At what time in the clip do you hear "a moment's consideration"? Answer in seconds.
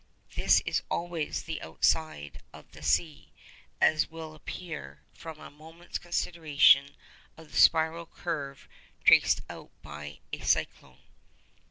5.39-6.95